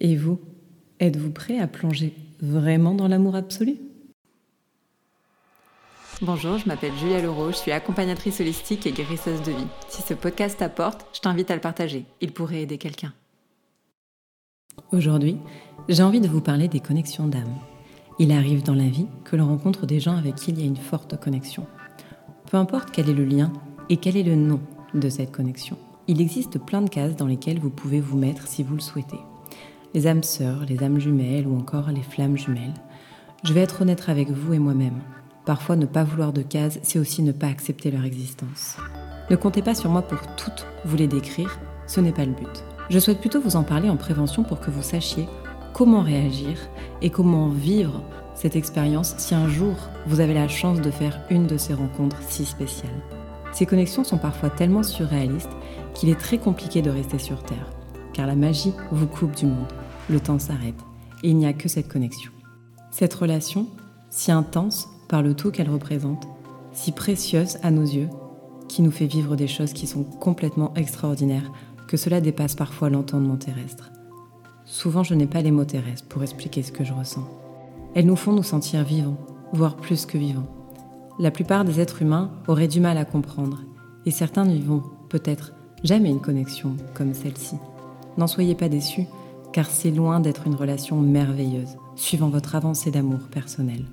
[0.00, 0.40] Et vous,
[1.00, 3.76] êtes-vous prêt à plonger vraiment dans l'amour absolu?
[6.22, 9.66] Bonjour, je m'appelle Julia Leroux, je suis accompagnatrice holistique et guérisseuse de vie.
[9.88, 12.06] Si ce podcast t'apporte, je t'invite à le partager.
[12.20, 13.12] Il pourrait aider quelqu'un.
[14.92, 15.36] Aujourd'hui,
[15.88, 17.58] j'ai envie de vous parler des connexions d'âme.
[18.20, 20.66] Il arrive dans la vie que l'on rencontre des gens avec qui il y a
[20.66, 21.66] une forte connexion.
[22.50, 23.52] Peu importe quel est le lien
[23.88, 24.60] et quel est le nom
[24.94, 25.76] de cette connexion.
[26.06, 29.18] Il existe plein de cases dans lesquelles vous pouvez vous mettre si vous le souhaitez
[29.94, 32.74] les âmes sœurs, les âmes jumelles ou encore les flammes jumelles.
[33.44, 35.00] Je vais être honnête avec vous et moi-même.
[35.46, 38.76] Parfois, ne pas vouloir de cases, c'est aussi ne pas accepter leur existence.
[39.30, 42.64] Ne comptez pas sur moi pour toutes vous les décrire, ce n'est pas le but.
[42.90, 45.26] Je souhaite plutôt vous en parler en prévention pour que vous sachiez
[45.72, 46.58] comment réagir
[47.02, 48.02] et comment vivre
[48.34, 49.74] cette expérience si un jour
[50.06, 52.90] vous avez la chance de faire une de ces rencontres si spéciales.
[53.52, 55.50] Ces connexions sont parfois tellement surréalistes
[55.94, 57.77] qu'il est très compliqué de rester sur Terre
[58.18, 59.72] car la magie vous coupe du monde.
[60.10, 60.74] Le temps s'arrête
[61.22, 62.32] et il n'y a que cette connexion.
[62.90, 63.68] Cette relation,
[64.10, 66.26] si intense par le tout qu'elle représente,
[66.72, 68.08] si précieuse à nos yeux,
[68.68, 71.52] qui nous fait vivre des choses qui sont complètement extraordinaires,
[71.86, 73.92] que cela dépasse parfois l'entendement terrestre.
[74.64, 77.26] Souvent, je n'ai pas les mots terrestres pour expliquer ce que je ressens.
[77.94, 79.18] Elles nous font nous sentir vivants,
[79.52, 80.48] voire plus que vivants.
[81.20, 83.60] La plupart des êtres humains auraient du mal à comprendre,
[84.06, 85.52] et certains n'y vont peut-être
[85.84, 87.54] jamais une connexion comme celle-ci.
[88.18, 89.06] N'en soyez pas déçus,
[89.52, 93.84] car c'est loin d'être une relation merveilleuse, suivant votre avancée d'amour personnel.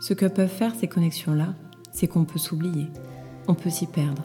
[0.00, 1.54] Ce que peuvent faire ces connexions-là,
[1.92, 2.86] c'est qu'on peut s'oublier,
[3.46, 4.22] on peut s'y perdre.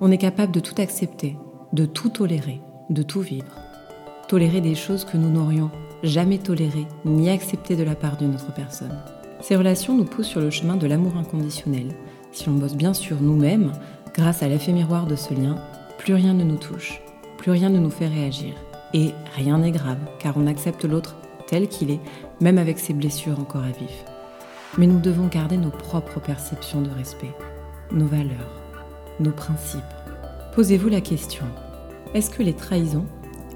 [0.00, 1.36] On est capable de tout accepter,
[1.74, 3.54] de tout tolérer, de tout vivre.
[4.28, 5.70] Tolérer des choses que nous n'aurions
[6.02, 8.98] jamais tolérées ni acceptées de la part d'une autre personne.
[9.42, 11.94] Ces relations nous poussent sur le chemin de l'amour inconditionnel.
[12.32, 13.72] Si l'on bosse bien sur nous-mêmes,
[14.14, 15.56] grâce à l'effet miroir de ce lien,
[15.98, 17.02] plus rien ne nous touche,
[17.36, 18.54] plus rien ne nous fait réagir.
[18.92, 22.00] Et rien n'est grave, car on accepte l'autre tel qu'il est,
[22.40, 24.04] même avec ses blessures encore à vif.
[24.78, 27.34] Mais nous devons garder nos propres perceptions de respect,
[27.92, 28.60] nos valeurs,
[29.18, 29.82] nos principes.
[30.54, 31.44] Posez-vous la question,
[32.14, 33.06] est-ce que les trahisons,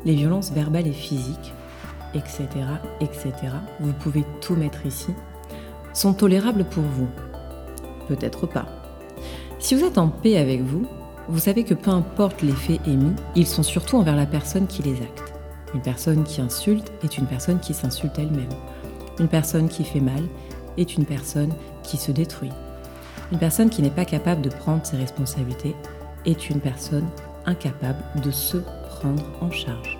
[0.04, 1.52] les violences verbales et physiques,
[2.14, 2.46] etc.,
[3.00, 3.32] etc.,
[3.80, 5.12] vous pouvez tout mettre ici,
[5.92, 7.08] sont tolérables pour vous?
[8.08, 8.66] Peut-être pas.
[9.58, 10.86] Si vous êtes en paix avec vous,
[11.28, 14.82] vous savez que peu importe les faits émis, ils sont surtout envers la personne qui
[14.82, 15.32] les acte.
[15.74, 18.52] Une personne qui insulte est une personne qui s'insulte elle-même.
[19.18, 20.22] Une personne qui fait mal
[20.76, 21.52] est une personne
[21.82, 22.52] qui se détruit.
[23.32, 25.74] Une personne qui n'est pas capable de prendre ses responsabilités
[26.26, 27.08] est une personne
[27.46, 28.58] incapable de se
[28.88, 29.98] prendre en charge.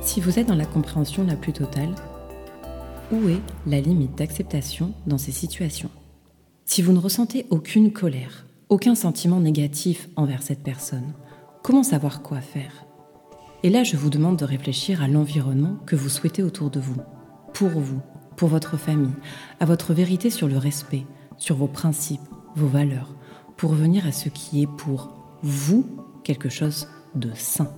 [0.00, 1.94] Si vous êtes dans la compréhension la plus totale,
[3.12, 5.90] où est la limite d'acceptation dans ces situations?
[6.64, 11.12] Si vous ne ressentez aucune colère, aucun sentiment négatif envers cette personne,
[11.62, 12.86] comment savoir quoi faire?
[13.62, 16.96] Et là, je vous demande de réfléchir à l'environnement que vous souhaitez autour de vous,
[17.52, 18.00] pour vous,
[18.36, 19.12] pour votre famille,
[19.58, 21.04] à votre vérité sur le respect,
[21.36, 22.20] sur vos principes,
[22.54, 23.16] vos valeurs,
[23.56, 25.10] pour revenir à ce qui est pour
[25.42, 25.84] vous
[26.22, 27.68] quelque chose de sain.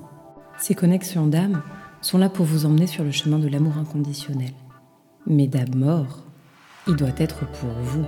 [0.59, 1.63] Ces connexions d'âme
[2.03, 4.53] sont là pour vous emmener sur le chemin de l'amour inconditionnel.
[5.27, 6.25] Mais d'abord,
[6.87, 8.05] il doit être pour vous.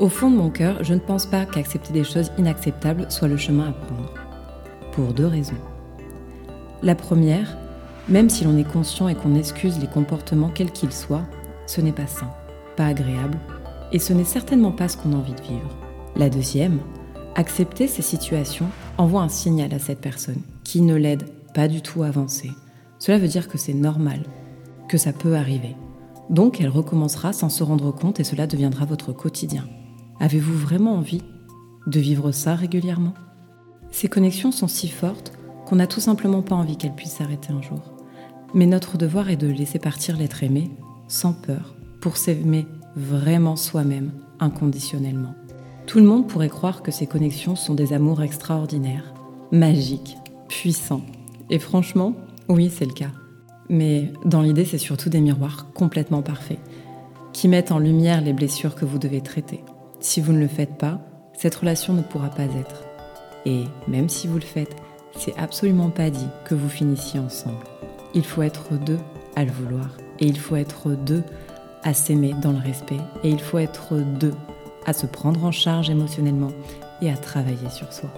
[0.00, 3.36] Au fond de mon cœur, je ne pense pas qu'accepter des choses inacceptables soit le
[3.36, 4.12] chemin à prendre.
[4.90, 5.54] Pour deux raisons.
[6.82, 7.56] La première,
[8.08, 11.26] même si l'on est conscient et qu'on excuse les comportements quels qu'ils soient,
[11.66, 12.30] ce n'est pas sain,
[12.76, 13.38] pas agréable,
[13.92, 15.78] et ce n'est certainement pas ce qu'on a envie de vivre.
[16.16, 16.80] La deuxième,
[17.36, 18.68] accepter ces situations
[18.98, 22.50] envoie un signal à cette personne qui ne l'aide pas du tout à avancer.
[22.98, 24.24] Cela veut dire que c'est normal,
[24.88, 25.76] que ça peut arriver.
[26.30, 29.64] Donc elle recommencera sans se rendre compte et cela deviendra votre quotidien.
[30.20, 31.22] Avez-vous vraiment envie
[31.86, 33.14] de vivre ça régulièrement?
[33.90, 35.32] Ces connexions sont si fortes
[35.66, 37.92] qu'on n'a tout simplement pas envie qu'elle puisse s'arrêter un jour.
[38.54, 40.70] Mais notre devoir est de laisser partir l'être aimé,
[41.08, 42.66] sans peur, pour s'aimer
[42.96, 45.34] vraiment soi-même, inconditionnellement.
[45.86, 49.12] Tout le monde pourrait croire que ces connexions sont des amours extraordinaires,
[49.52, 50.16] magiques,
[50.48, 51.04] puissants.
[51.50, 52.14] Et franchement,
[52.48, 53.10] oui, c'est le cas.
[53.68, 56.60] Mais dans l'idée, c'est surtout des miroirs complètement parfaits,
[57.32, 59.64] qui mettent en lumière les blessures que vous devez traiter.
[60.04, 61.00] Si vous ne le faites pas,
[61.32, 62.84] cette relation ne pourra pas être.
[63.46, 64.76] Et même si vous le faites,
[65.16, 67.64] c'est absolument pas dit que vous finissiez ensemble.
[68.12, 68.98] Il faut être deux
[69.34, 69.96] à le vouloir.
[70.20, 71.22] Et il faut être deux
[71.84, 73.00] à s'aimer dans le respect.
[73.22, 74.34] Et il faut être deux
[74.84, 76.52] à se prendre en charge émotionnellement
[77.00, 78.10] et à travailler sur soi.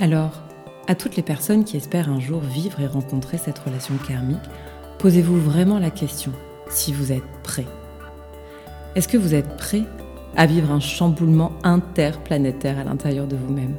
[0.00, 0.42] Alors,
[0.88, 4.50] à toutes les personnes qui espèrent un jour vivre et rencontrer cette relation karmique,
[4.98, 6.32] posez-vous vraiment la question
[6.68, 7.66] si vous êtes prêt.
[8.96, 9.84] Est-ce que vous êtes prêt
[10.36, 13.74] à vivre un chamboulement interplanétaire à l'intérieur de vous-même.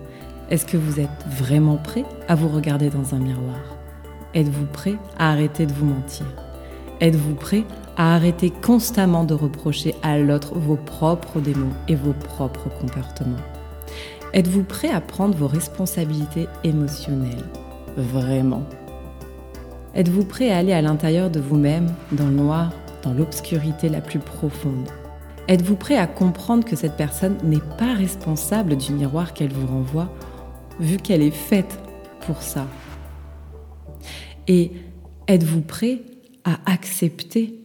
[0.49, 3.77] Est-ce que vous êtes vraiment prêt à vous regarder dans un miroir?
[4.33, 6.25] Êtes-vous prêt à arrêter de vous mentir?
[7.01, 7.63] Êtes-vous prêt
[7.97, 13.37] à arrêter constamment de reprocher à l'autre vos propres démons et vos propres comportements?
[14.33, 17.45] Êtes-vous prêt à prendre vos responsabilités émotionnelles?
[17.97, 18.63] Vraiment?
[19.95, 22.71] Êtes-vous prêt à aller à l'intérieur de vous-même, dans le noir,
[23.03, 24.89] dans l'obscurité la plus profonde?
[25.49, 30.09] Êtes-vous prêt à comprendre que cette personne n'est pas responsable du miroir qu'elle vous renvoie,
[30.79, 31.79] vu qu'elle est faite
[32.21, 32.65] pour ça?
[34.47, 34.71] Et
[35.27, 36.01] êtes-vous prêt
[36.45, 37.59] à accepter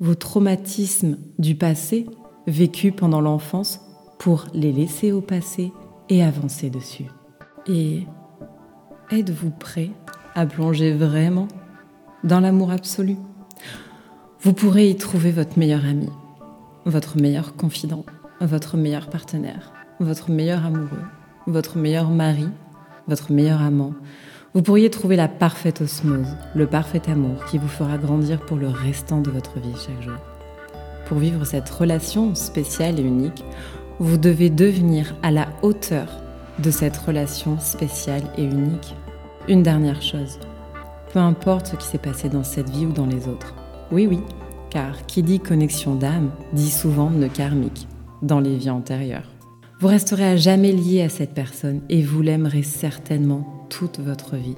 [0.00, 2.06] vos traumatismes du passé
[2.46, 3.80] vécus pendant l'enfance
[4.18, 5.70] pour les laisser au passé
[6.08, 7.06] et avancer dessus?
[7.66, 8.04] Et
[9.10, 9.90] êtes-vous prêt
[10.34, 11.48] à plonger vraiment
[12.24, 13.16] dans l'amour absolu?
[14.40, 16.08] Vous pourrez y trouver votre meilleur ami,
[16.84, 18.04] votre meilleur confident,
[18.40, 21.04] votre meilleur partenaire, votre meilleur amoureux,
[21.46, 22.48] votre meilleur mari,
[23.06, 23.94] votre meilleur amant.
[24.54, 28.68] Vous pourriez trouver la parfaite osmose, le parfait amour qui vous fera grandir pour le
[28.68, 30.18] restant de votre vie chaque jour.
[31.06, 33.44] Pour vivre cette relation spéciale et unique,
[33.98, 36.06] vous devez devenir à la hauteur
[36.58, 38.94] de cette relation spéciale et unique.
[39.48, 40.38] Une dernière chose,
[41.12, 43.54] peu importe ce qui s'est passé dans cette vie ou dans les autres.
[43.90, 44.20] Oui, oui,
[44.70, 47.88] car qui dit connexion d'âme dit souvent nœud karmique
[48.22, 49.30] dans les vies antérieures.
[49.80, 54.56] Vous resterez à jamais lié à cette personne et vous l'aimerez certainement toute votre vie.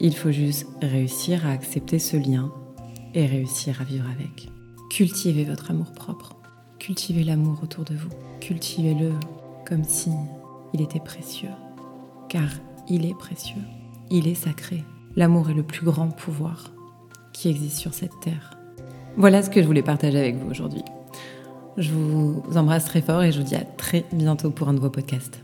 [0.00, 2.50] Il faut juste réussir à accepter ce lien
[3.14, 4.48] et réussir à vivre avec.
[4.90, 6.36] Cultivez votre amour propre.
[6.78, 8.08] Cultivez l'amour autour de vous.
[8.40, 9.12] Cultivez-le
[9.66, 10.10] comme si
[10.72, 11.48] il était précieux.
[12.28, 12.48] Car
[12.88, 13.62] il est précieux.
[14.10, 14.84] Il est sacré.
[15.16, 16.72] L'amour est le plus grand pouvoir
[17.32, 18.57] qui existe sur cette terre.
[19.16, 20.82] Voilà ce que je voulais partager avec vous aujourd'hui.
[21.76, 24.90] Je vous embrasse très fort et je vous dis à très bientôt pour un nouveau
[24.90, 25.40] podcast.